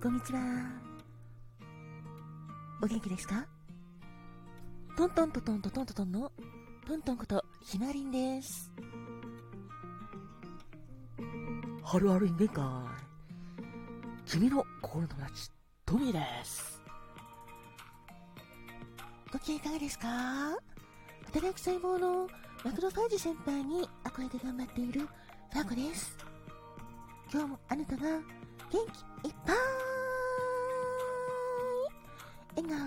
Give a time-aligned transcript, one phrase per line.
[0.00, 0.38] こんにちは。
[2.80, 3.44] お元気ですか？
[4.96, 6.32] トントントントントトントンの
[6.86, 8.70] トントンことひまりんです。
[11.82, 12.64] はるはる人間会。
[14.24, 15.50] 君の心の友達、
[15.84, 16.80] トミーです。
[19.32, 20.06] ご機嫌いかがですか？
[21.26, 22.28] 働く細胞の
[22.64, 26.16] マクロファージ先輩に憧れて頑張っているファーコです。
[27.32, 28.22] 今日もあなたが元
[28.70, 29.56] 気いっぱい
[32.58, 32.78] 笑顔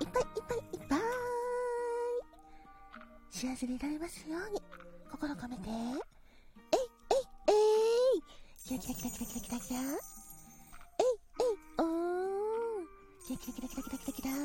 [0.00, 1.00] いっぱいいっぱいいっぱい
[3.30, 4.62] 幸せでいられますように
[5.10, 5.74] 心込めてえい
[7.10, 7.52] えいえ
[8.18, 8.22] い
[8.64, 9.86] キラキラキラキラキラキラキラえい
[11.40, 12.86] えいおー
[13.26, 14.36] キラキラキラキラキラキラキラハ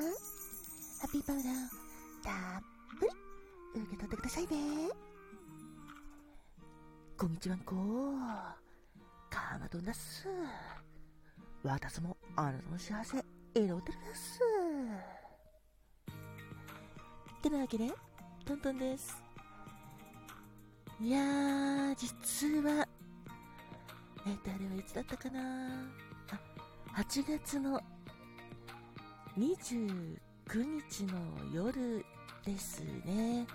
[1.08, 1.46] ッピーパウダー
[2.24, 2.63] たっ
[3.00, 3.12] ぷり
[3.82, 4.50] 受け取ってくださいね
[7.18, 7.76] こんにちはんこ
[9.30, 10.27] カーマドンです。
[11.63, 13.18] 私もあなたの幸せ、
[13.54, 14.40] 祈ってるです。
[17.46, 17.91] ってなわけで、
[18.43, 19.24] トントンです。
[20.99, 22.87] いやー、実は、
[24.26, 25.40] えっ、と、あれはいつだったかな
[26.96, 27.79] あ、8月の
[29.37, 30.18] 29
[30.55, 31.20] 日の
[31.54, 32.04] 夜
[32.43, 33.46] ですね。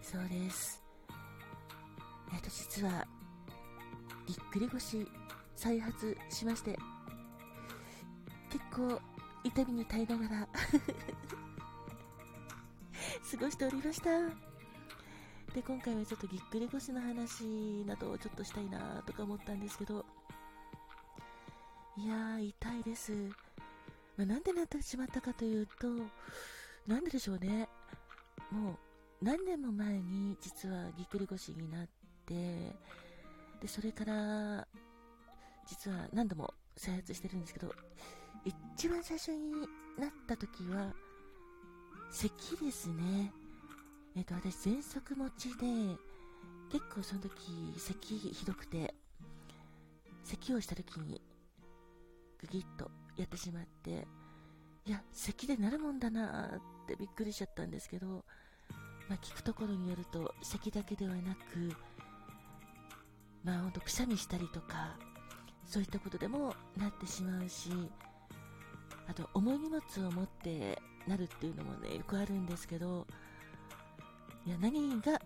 [0.00, 0.80] そうです。
[2.32, 3.04] えっ、と、実は、
[4.24, 5.04] ぎっくり腰
[5.56, 6.78] 再発しまして、
[8.50, 9.00] 結構
[9.42, 10.48] 痛みに耐えながら
[13.36, 14.10] 過ごしておりました。
[15.54, 17.44] で、今回はちょっとぎっくり腰の話
[17.86, 20.06] などをちょっとしたいなとか思ったんですけど、
[21.98, 23.12] いやー、痛いです。
[24.16, 25.86] まあ、なんでなってしまったかというと、
[26.86, 27.68] なんででしょうね。
[28.50, 31.88] もう、何年も前に実はぎっくり腰になっ
[32.24, 32.74] て、
[33.60, 34.66] で、それから、
[35.66, 37.70] 実は何度も再発してるんですけど、
[38.46, 39.52] 一番最初に
[39.98, 40.94] なった時は、
[42.10, 43.32] 咳ですね。
[44.16, 45.66] えっ、ー、と、私、喘息持ちで、
[46.72, 48.94] 結構その時、咳ひどくて、
[50.24, 51.20] 咳をした時に、
[52.40, 54.06] グギッとやってしまって、
[54.86, 58.24] いや、咳でなるもんだなーってびっくりしちゃったんですけど、
[59.08, 61.72] まあ、聞くところによると、咳だけではなく、
[63.44, 64.96] まあほんとくしゃみしたりとか、
[65.64, 67.70] そういったことでもなってしまうし、
[69.08, 73.06] あと重い荷物を持ってなるっていうのもね、よくあるんですけど、
[74.44, 75.18] いや、何がきっか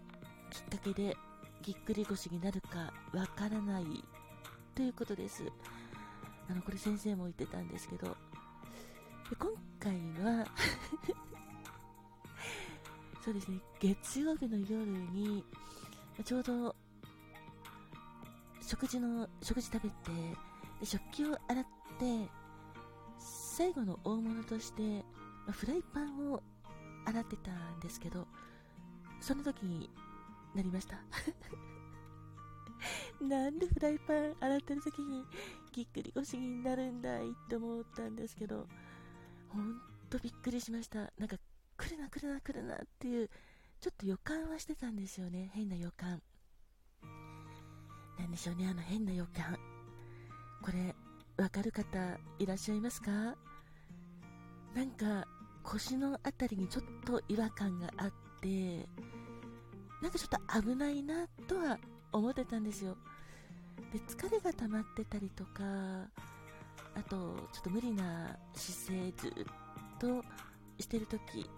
[0.84, 1.16] けで
[1.62, 3.84] ぎっくり腰になるかわからない
[4.74, 5.44] ということです。
[6.48, 8.16] あの、これ先生も言ってたんですけど、
[9.38, 9.92] 今回
[10.24, 10.44] は
[13.24, 15.44] そうですね、月曜日の夜に、
[16.24, 16.74] ちょうど
[18.60, 19.94] 食事の、食事食べて、
[20.84, 21.66] 食器を洗っ
[21.98, 22.28] て、
[23.60, 25.04] 最後の大物として、
[25.46, 26.42] まフライパンを
[27.04, 28.26] 洗ってたんですけど、
[29.20, 29.90] その時に
[30.54, 30.96] なりました。
[33.20, 35.26] なんでフライパン洗ってる時に
[35.72, 38.66] ぎっくり腰になるんだいって思ったんですけど、
[39.50, 39.78] ほん
[40.08, 41.12] とびっくりしました。
[41.18, 41.36] なんか、
[41.76, 43.28] 来るな来るな来るなっていう、
[43.78, 45.50] ちょっと予感はしてたんですよね。
[45.52, 46.22] 変な予感。
[48.18, 49.58] なんでしょうね、あの変な予感。
[50.62, 50.96] これ、
[51.36, 53.49] わかる方いらっしゃいますか？
[54.74, 55.26] なんか、
[55.62, 58.88] 腰のあたりにちょっと違和感があって、
[60.00, 61.78] なんかちょっと危ないなとは
[62.12, 62.96] 思ってたんですよ。
[63.92, 65.62] で、疲れが溜まってたりとか、
[66.94, 69.32] あと、ちょっと無理な姿勢ずっ
[69.98, 70.24] と
[70.78, 71.48] してるとき、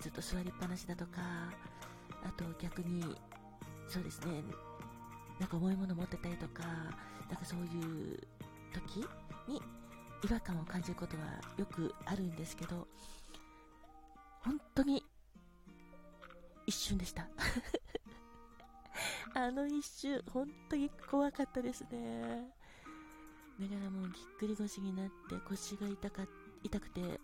[0.00, 1.20] ずっと座りっぱなしだとか、
[2.24, 3.02] あと逆に、
[3.88, 4.42] そうですね、
[5.38, 6.62] なんか重いもの持ってたりとか、
[7.28, 8.18] なんかそういう
[8.72, 9.06] 時
[9.48, 9.60] に
[10.24, 11.24] 違和感を感じることは
[11.58, 12.88] よくあるんですけど、
[14.40, 15.04] 本当に
[16.66, 17.28] 一瞬でした。
[19.34, 22.50] あの一瞬、本当に怖かったですね。
[23.60, 26.26] だからもうぎっくり腰になって腰が痛か
[26.62, 27.20] 痛くて、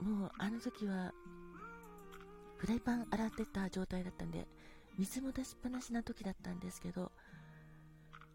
[0.00, 1.12] もうあの時は
[2.56, 4.46] フライパン洗ってた状態だったんで、
[4.96, 7.10] 水も出しっぱなしな時だったんですけど、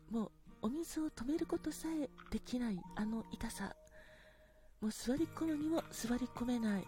[0.09, 3.73] もうお水を止めることさえできないあの痛さ。
[4.81, 6.87] もう座り込むにも座り込めない。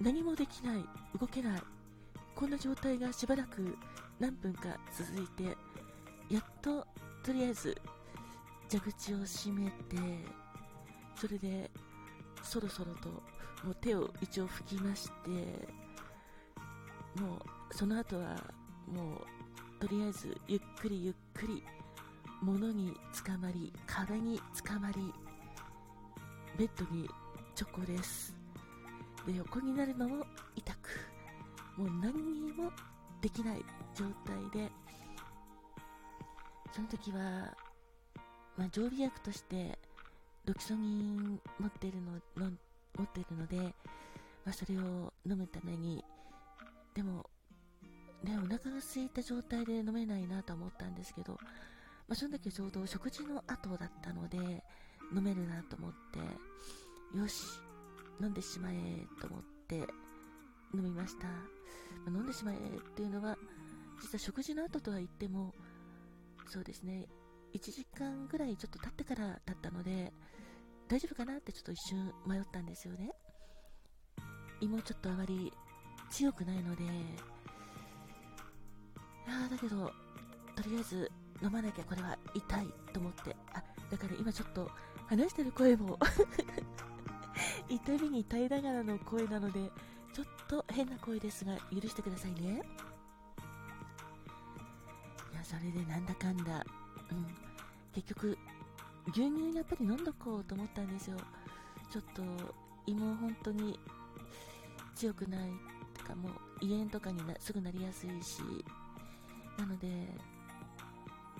[0.00, 0.84] 何もできない。
[1.18, 1.62] 動けない。
[2.34, 3.76] こんな状態がしばらく
[4.20, 5.56] 何分か続いて、
[6.32, 6.86] やっと
[7.24, 7.76] とりあえず
[8.70, 9.96] 蛇口を閉めて、
[11.16, 11.70] それで
[12.42, 13.08] そろそろと
[13.64, 15.30] もう手を一応拭きまして、
[17.20, 17.36] も
[17.70, 18.36] うその後は
[18.86, 19.20] も
[19.80, 21.64] うとりあえずゆっくりゆっくり
[22.42, 25.12] 物につかまり壁につかまり
[26.56, 27.08] ベッドに
[27.54, 28.34] チョコです。
[29.26, 30.24] で横になるのも
[30.56, 30.90] 痛く
[31.76, 32.70] もう何にも
[33.20, 33.64] できない
[33.94, 34.04] 状
[34.52, 34.70] 態で
[36.72, 37.18] その時は、
[38.56, 39.78] まあ、常備薬として
[40.44, 42.12] ロキソニン持ってるの
[42.46, 42.52] の
[42.96, 43.72] 持ってるので、ま
[44.46, 46.04] あ、それを飲むために
[46.94, 47.28] でも
[48.22, 51.38] ねお腹が空いた状態で飲めないなと思ったんですけど、
[52.08, 54.38] まあ、その時ちょうど食事の後だったので
[55.14, 57.44] 飲めるなと思ってよし
[58.20, 59.76] 飲んでしまえと思って
[60.74, 61.32] 飲みました、ま
[62.08, 62.58] あ、飲んでしまえっ
[62.94, 63.36] ていうのは
[64.00, 65.54] 実は食事の後とは言っても
[66.46, 67.06] そうですね
[67.54, 70.12] 1時間ぐらいちょっと経ってからだったので
[70.88, 73.10] 大丈夫かなってちょっと一瞬迷ったんですよね。
[74.60, 75.52] 胃もちょっとあまり
[76.10, 76.92] 強くないのでいや
[79.50, 79.92] だけど
[80.56, 81.10] とりあえず
[81.42, 83.36] 飲まなきゃこれは痛いと思って。
[83.52, 84.70] あだから今ちょっと
[85.06, 85.98] 話してる声も
[87.68, 89.70] 痛みに耐えながらの声なので
[90.12, 92.62] ちょっと変な声ですが許してくださいね。
[95.32, 96.64] いやそれでなんだかんだ
[97.10, 97.26] うん。
[97.94, 98.38] 結局
[99.08, 101.16] 牛乳やっぱり飲んどこうと思ったんですよ。
[101.90, 102.22] ちょっと
[102.86, 103.78] 胃も本当に
[104.94, 105.50] 強くない
[105.94, 108.42] とかもう胃炎とかになすぐなりやすいし。
[109.56, 110.08] なので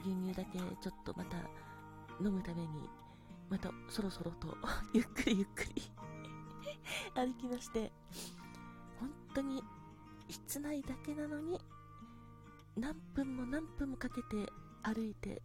[0.04, 1.36] 牛乳だけちょっとまた
[2.22, 2.68] 飲むために
[3.48, 4.56] またそろそろと
[4.92, 5.82] ゆっくりゆっくり。
[7.14, 7.92] 歩きまして
[8.98, 9.62] 本当に
[10.28, 11.60] 室内だけなのに
[12.76, 14.50] 何分も何分もかけて
[14.82, 15.42] 歩いて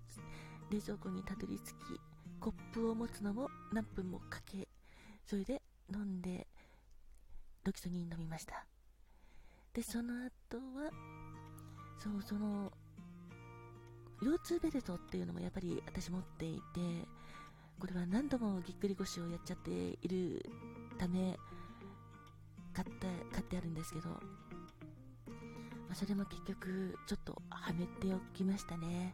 [0.70, 2.02] 冷蔵庫にたどり着き
[2.40, 4.68] コップを持つのも何分もかけ
[5.26, 5.62] それで
[5.92, 6.48] 飲んで
[7.64, 8.66] ロキソニン飲みました。
[9.74, 10.92] でその後は
[11.98, 12.72] そうその
[14.24, 16.80] 腰痛ベルトっていうのもやっぱり私持っていて
[17.80, 20.50] これは何度もぎっくり腰をやっちゃっている
[20.98, 21.38] ため
[22.74, 24.18] 買って買ってあるんですけど、ま
[25.92, 29.14] あ、それも結局ちょっとはめておきましたね。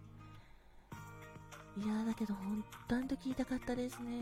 [1.78, 4.20] いやだけど本当あの時痛かったですね。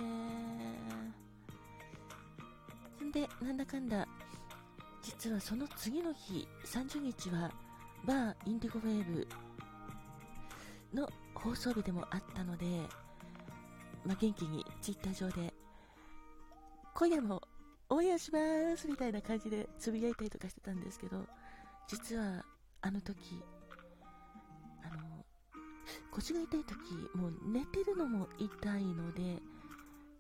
[3.04, 4.08] んでなんだかんだ
[5.02, 7.52] 実はその次の日30日は
[8.06, 9.28] バーインディゴウェーブ
[10.94, 12.66] の放送日でもあったので、
[14.06, 15.54] まあ、元気にツイッター上で
[16.94, 17.42] 今夜も
[17.90, 18.40] オンエアしま
[18.76, 21.26] すみたいな感じでつぶやいたりとかしてたんですけど
[21.88, 22.44] 実は
[22.82, 23.42] あの時
[24.84, 25.26] あの
[26.12, 26.76] 腰が痛い時
[27.16, 29.42] もう寝てるのも痛いので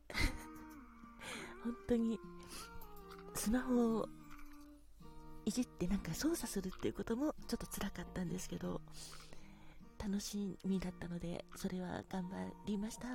[1.63, 2.19] 本当に
[3.33, 4.09] スマホを
[5.45, 8.81] いじってなんか操作するっていうこともちょっと辛かったんですけど
[10.07, 13.07] 楽しみだったのでそれは頑張りました。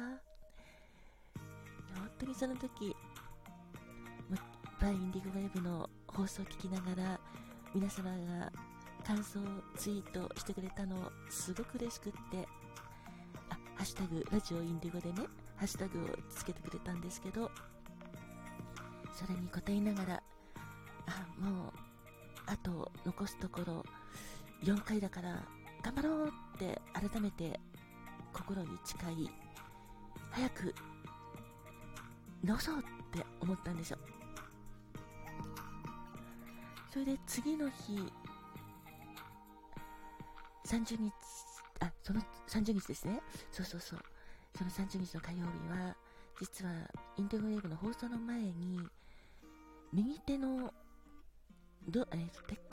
[1.95, 2.95] 本当にその時
[4.81, 7.21] バイインディグウェブの放送を聞きながら
[7.75, 8.53] 皆様が
[9.07, 9.39] 感想
[9.77, 12.47] ツイートしてくれたのすごく嬉しくって
[13.49, 17.51] あハッシュタグラジオインディゴでね、ハッシュタグをつけてくれたんですけど、
[19.15, 20.23] それに答えながら、
[21.07, 21.73] あ、もう、
[22.47, 23.85] あと残すところ
[24.63, 25.43] 4回だから
[25.83, 27.59] 頑張ろうって改めて
[28.33, 29.31] 心に誓い、
[30.31, 30.75] 早く
[32.45, 33.99] 直そうって思ったんですよ。
[36.93, 38.13] それで次の日、
[40.67, 41.13] 30日
[41.81, 43.21] あ、その30日ですね。
[43.51, 44.01] そうそうそう。
[44.57, 45.97] その30日の火曜日は、
[46.41, 46.73] 実は
[47.17, 48.81] インテグレーブの放送の前に、
[49.93, 50.73] 右手の、
[51.89, 52.27] どえ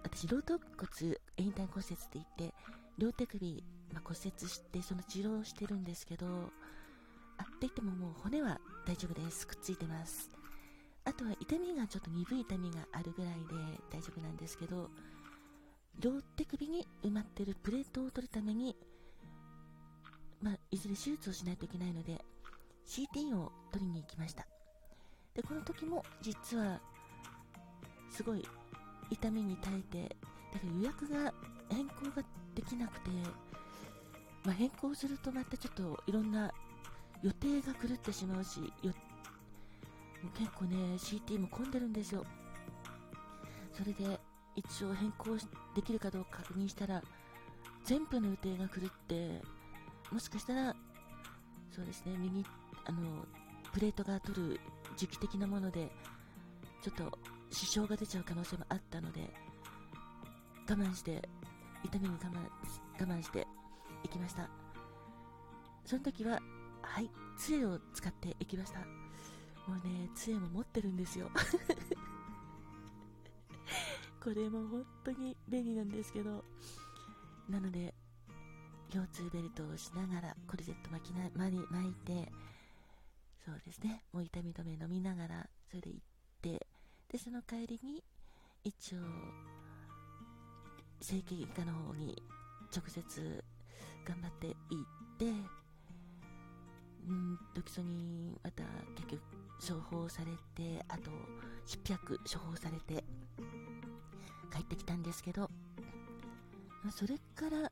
[0.04, 2.54] 私、ロート骨エインター骨折って言って、
[3.00, 3.64] 両手首、
[3.94, 6.28] まあ、骨折して、その治療をしてるんですけど、
[7.38, 9.48] あ、って言ってももう骨は大丈夫です。
[9.48, 10.30] くっついてます。
[11.06, 13.40] あとは痛みがちょっと鈍い痛みがあるぐらいで
[13.90, 14.90] 大丈夫なんですけど、
[16.00, 18.76] 両手首に埋まってるプレートを取るために
[20.42, 22.24] まあ、いずれ手術をしないといけないので
[22.88, 24.48] CT を取りに行きました
[25.36, 26.80] でこの時も実は
[28.10, 28.46] すごい
[29.10, 30.16] 痛みに耐えて
[30.54, 31.34] だから予約が
[31.70, 32.24] 変更が
[32.56, 33.10] できなくて、
[34.44, 36.52] まあ、変更するとまたちょっといろんな
[37.22, 38.94] 予定が狂ってしまうしよ
[40.38, 42.26] 結構ね CT も混んでるんですよ。
[43.72, 44.20] それで
[44.56, 45.38] 一応変更
[45.74, 47.02] できるかどうか確認したら
[47.86, 49.42] 全部の予定が狂って
[50.12, 50.76] もしかしたら、
[51.72, 52.44] そうですね、右、
[52.86, 53.26] あの、
[53.72, 54.60] プレートが取る
[54.98, 55.92] 時期的なもので、
[56.82, 57.20] ちょっと
[57.52, 59.30] 支障が出ちゃう可能性もあったので、
[60.68, 61.30] 我慢して、
[61.84, 62.40] 痛みに我慢、
[63.00, 63.48] 我慢して
[64.04, 64.50] 行きました。
[65.86, 66.40] その時は、
[66.82, 68.80] はい、杖を使って行きました。
[69.70, 71.30] もうね杖も持ってるんですよ
[74.20, 76.44] これも本当に便利なんですけど
[77.48, 77.94] なので
[78.90, 81.56] 腰痛ベルトをしながらコルセット巻きな巻
[81.88, 82.32] いて
[83.46, 86.02] そうですねもう痛み止め飲みながらそれで行っ
[86.42, 86.66] て
[87.10, 88.04] でその帰りに
[88.64, 89.02] 一応
[91.02, 92.22] 整形外科の方に
[92.76, 93.44] 直接
[94.06, 94.56] 頑張って行っ
[95.18, 95.26] て
[97.08, 98.64] うんドキソニンまた
[98.96, 99.22] 結局
[99.90, 101.12] 処方されてあと
[101.66, 103.04] 湿薬処方されて
[104.52, 105.50] 帰ってきたんですけど
[106.92, 107.72] それから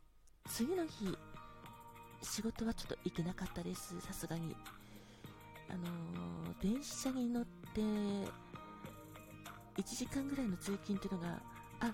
[0.50, 1.18] 次の日
[2.22, 4.00] 仕事はちょっと行けなかったです。
[4.02, 4.56] さすがに。
[5.70, 8.32] あのー、電車に乗って1
[9.84, 11.42] 時間ぐらいの通勤っていうのが
[11.82, 11.92] あ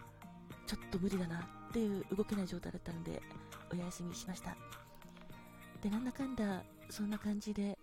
[0.66, 1.40] ちょっと無理だな
[1.70, 3.22] っていう動けない状態だったので
[3.72, 4.56] お休みしました。
[5.82, 7.78] でなんだかんだそんな感じで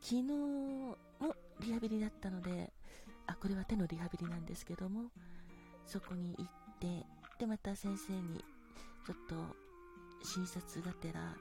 [0.00, 0.96] 昨日も
[1.60, 2.72] リハビリだったので
[3.26, 5.10] あこれは手のリハビリなんですけども
[5.86, 6.46] そこに行っ
[6.80, 7.06] て
[7.38, 8.44] でまた先生に
[9.06, 9.34] ちょっと
[10.24, 11.34] 診察がてら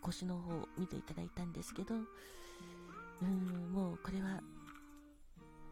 [0.00, 4.40] 腰の方を見ていただいたんですけどうんもうこれは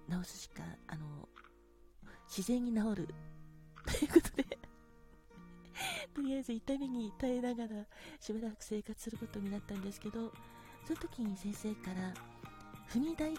[0.08, 1.28] 治すしかあの
[2.28, 3.14] 自然に治る。
[3.86, 4.58] ということで。
[6.14, 7.84] とりあえず痛みに耐えながら
[8.20, 10.32] しばらく生活することになったんですけど
[10.86, 12.14] その時に先生から
[12.88, 13.34] 踏み台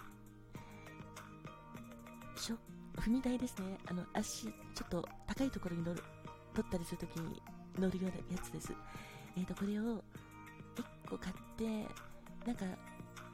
[2.36, 2.58] しょ
[2.96, 3.78] 踏み台ですね。
[3.86, 4.52] あの足ちょ
[4.86, 6.04] っと高いところに乗る
[6.54, 7.42] 取ったりするときに
[7.78, 8.74] 乗るようなやつです。
[9.36, 10.04] えーとこれを
[10.76, 11.88] 1個買って
[12.46, 12.66] なんか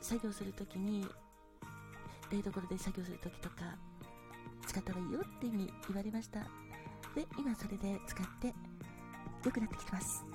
[0.02, 1.08] 作業するときに
[2.30, 3.78] 台所で作業するときとか
[4.66, 6.40] 使った方がいいよっていう風に言われました。
[7.16, 8.54] で今それで使って
[9.46, 10.26] 良くなってきてます。